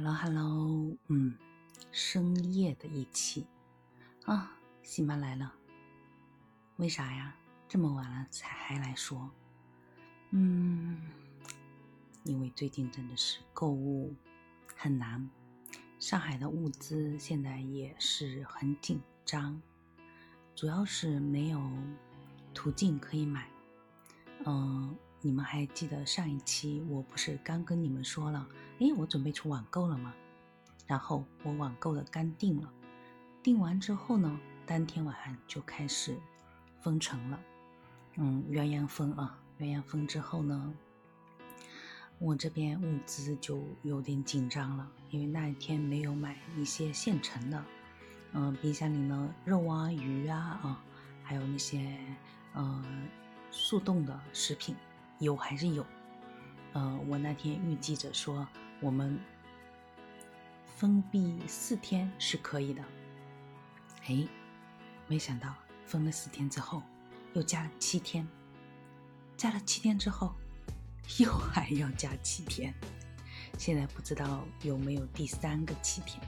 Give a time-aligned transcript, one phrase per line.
[0.00, 1.34] Hello，Hello，嗯，
[1.90, 3.44] 深夜的一期
[4.26, 5.52] 啊，喜妈来了，
[6.76, 7.34] 为啥呀？
[7.66, 9.28] 这么晚了才还来说？
[10.30, 11.02] 嗯，
[12.22, 14.14] 因为最近真的是购物
[14.76, 15.28] 很难，
[15.98, 19.60] 上海的物资现在也是很紧张，
[20.54, 21.60] 主要是没有
[22.54, 23.50] 途径可以买，
[24.46, 24.96] 嗯。
[25.20, 28.46] 你们还记得上一期我不是刚跟你们说了，
[28.78, 30.14] 哎，我准备去网购了吗？
[30.86, 32.72] 然后我网购的刚订了，
[33.42, 36.16] 订完之后呢，当天晚上就开始
[36.80, 37.40] 封城了，
[38.16, 40.72] 嗯，鸳鸯封啊，鸳鸯封之后呢，
[42.20, 47.64] 我这边物资就有点紧张了，因为那一天没有买一些现成的，
[48.34, 50.84] 嗯，冰箱里呢肉啊、鱼啊啊，
[51.24, 51.98] 还有那些
[52.54, 53.08] 嗯
[53.50, 54.76] 速冻的食品。
[55.18, 55.84] 有还是有，
[56.72, 58.46] 呃，我那天预计着说
[58.80, 59.18] 我们
[60.76, 62.82] 封闭四天是可以的，
[64.06, 64.26] 哎，
[65.08, 65.54] 没想到
[65.86, 66.82] 封了四天之后
[67.34, 68.26] 又加了七天，
[69.36, 70.32] 加了七天之后
[71.18, 72.72] 又还要加七天，
[73.58, 76.22] 现在不知道有没有第三个七天。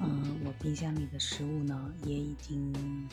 [0.00, 3.08] 嗯，我冰箱里的食物呢也已经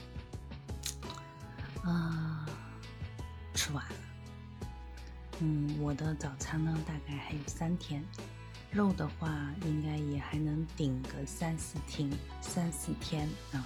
[1.84, 2.46] 啊
[3.54, 4.13] 吃完了。
[5.40, 8.04] 嗯，我的早餐呢，大概还有三天，
[8.72, 9.30] 肉的话
[9.66, 12.10] 应该也还能顶个三四天，
[12.42, 13.66] 三四天啊。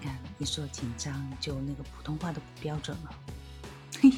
[0.00, 3.14] 你看，一说紧张就那个普通话都不标准了，
[4.00, 4.12] 嘿，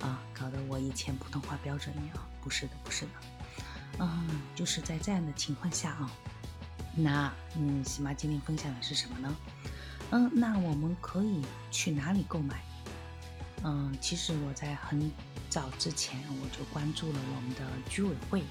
[0.00, 3.10] 啊，搞得我以前普通话标准一样，不是的，不是的，
[3.98, 6.10] 嗯，就是在这样的情况下啊，
[6.94, 9.36] 那嗯，喜妈今天分享的是什么呢？
[10.10, 12.62] 嗯，那我们可以去哪里购买？
[13.64, 15.10] 嗯，其实我在很
[15.48, 18.42] 早之前我就关注了我们的居委会。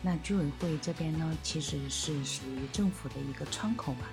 [0.00, 4.06] 那居委会这边呢，其实是属于政府的一个窗口嘛。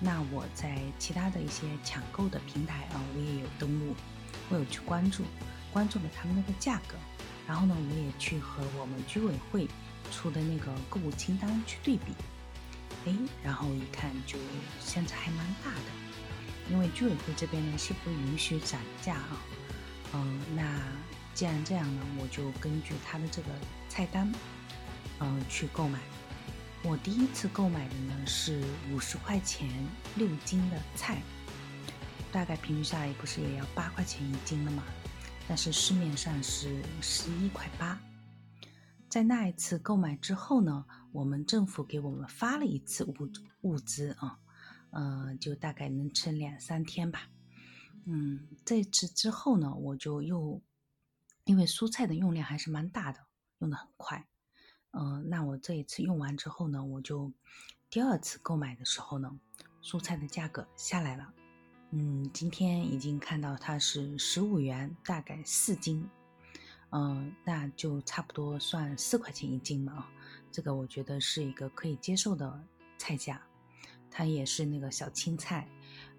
[0.00, 3.94] 那我在其他的一些抢购的平台啊，我也有登录，
[4.48, 5.24] 我有去关注，
[5.72, 6.94] 关注了他们那个价格。
[7.46, 9.66] 然后呢，我也去和我们居委会
[10.12, 12.12] 出的那个购物清单去对比。
[13.06, 14.38] 哎，然后一看就
[14.80, 16.07] 相差还蛮大的。
[16.70, 19.40] 因为居委会这边呢是不允许涨价啊，
[20.14, 20.80] 嗯，那
[21.34, 23.48] 既然这样呢，我就根据他的这个
[23.88, 24.30] 菜单，
[25.20, 25.98] 嗯，去购买。
[26.84, 28.62] 我第一次购买的呢是
[28.92, 29.68] 五十块钱
[30.16, 31.22] 六斤的菜，
[32.30, 34.82] 大概平均下来不是也要八块钱一斤了嘛？
[35.48, 37.98] 但是市面上是十一块八。
[39.08, 43.14] 在那一次购买之后呢，我们政府给我们发了一次物
[43.62, 44.38] 物资啊。
[44.90, 47.30] 嗯，就大概能吃两三天吧。
[48.06, 50.62] 嗯，这次之后呢，我就又
[51.44, 53.20] 因为蔬菜的用量还是蛮大的，
[53.58, 54.26] 用的很快。
[54.92, 57.32] 嗯，那我这一次用完之后呢，我就
[57.90, 59.38] 第二次购买的时候呢，
[59.82, 61.34] 蔬菜的价格下来了。
[61.90, 66.08] 嗯，今天已经看到它是十五元，大概四斤。
[66.90, 70.06] 嗯，那就差不多算四块钱一斤嘛。
[70.50, 72.64] 这个我觉得是一个可以接受的
[72.96, 73.42] 菜价。
[74.10, 75.68] 它也是那个小青菜，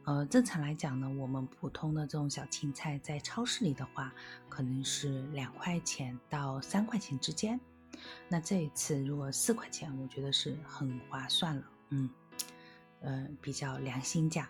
[0.06, 4.14] 呃，正常来讲呢，我们普通的这种小青菜在超市里的话，
[4.48, 7.60] 可能是两块钱到三块钱之间。
[8.30, 12.10] 那这一次如果四块钱，我觉得是很划算了，嗯，
[13.02, 14.50] 呃，比较良心价。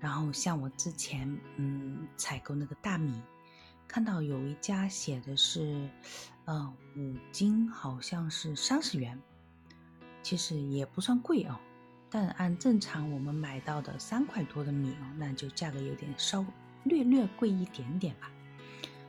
[0.00, 3.22] 然后像我之前嗯采购那个大米，
[3.86, 5.88] 看到有一家写的是，
[6.46, 9.16] 呃，五斤好像是三十元，
[10.22, 11.56] 其实也不算贵哦。
[12.14, 16.44] 但按正常我们买到的三块多的米哦，那就价格有点稍
[16.84, 18.30] 略略贵一点点吧。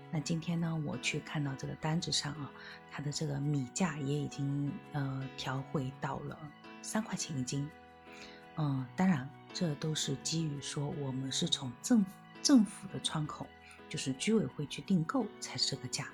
[0.09, 2.49] 那今天呢，我去看到这个单子上啊，
[2.89, 6.39] 它的这个米价也已经呃调回到了
[6.81, 7.69] 三块钱一斤。
[8.55, 12.09] 嗯，当然这都是基于说我们是从政府
[12.41, 13.45] 政府的窗口，
[13.89, 16.07] 就是居委会去订购才是这个价。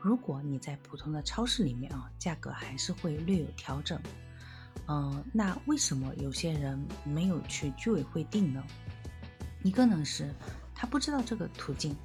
[0.00, 4.00] 如果你在普通的超市里面啊，价格还是会略有调整。
[4.88, 8.62] 嗯，那为什么有些人没有去居委会订呢？
[9.62, 10.32] 一个呢是
[10.74, 11.96] 他不知道这个途径，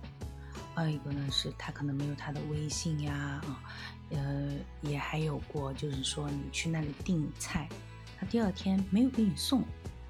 [0.74, 3.64] 二一个呢是他可能没有他的微信呀，啊，
[4.10, 4.52] 呃，
[4.82, 7.70] 也还有过就是说你去那里订菜，
[8.20, 9.64] 他第二天没有给你送，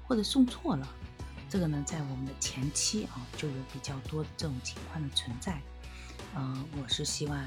[0.06, 0.88] 或者送错了，
[1.50, 5.60] 这个呢在我们的前期啊就有比较多的这种情况的存在。
[6.34, 7.38] 嗯，我是希望。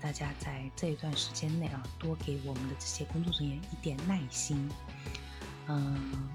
[0.00, 4.68] 大家在这一段时间内啊，多给我们的这些工作人员一点耐心。
[5.68, 6.28] 嗯，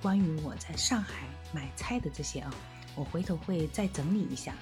[0.00, 2.52] 关于我在上海买菜的这些啊，
[2.94, 4.54] 我回头会再整理一下，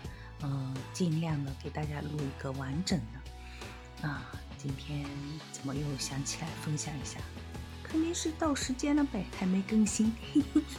[0.43, 4.09] 嗯，尽量的给大家录一个完整的。
[4.09, 5.05] 啊，今天
[5.51, 7.19] 怎么又想起来分享一下？
[7.83, 10.13] 肯定是到时间了呗，还没更新。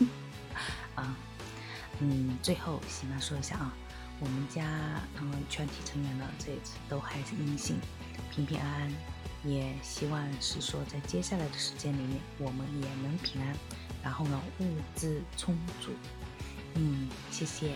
[0.96, 1.16] 啊，
[2.00, 3.74] 嗯，最后喜妈说一下啊，
[4.22, 4.64] 我们家
[5.20, 7.78] 嗯全体成员呢这一次都还是阴性，
[8.32, 8.94] 平平安安，
[9.44, 13.54] 也希望是说在接下来的时间里面我们也能平安，
[14.04, 15.92] 然后呢物资充足。
[16.76, 17.74] 嗯，谢谢，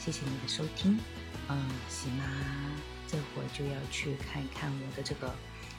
[0.00, 0.98] 谢谢你的收听。
[1.48, 2.24] 嗯，喜妈
[3.06, 5.32] 这会儿就要去看一看我的这个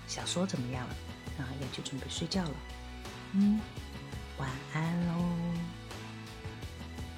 [0.07, 0.95] 小说怎么样了，
[1.37, 2.55] 然后，要去准备睡觉了。
[3.33, 3.59] 嗯，
[4.37, 5.25] 晚安喽。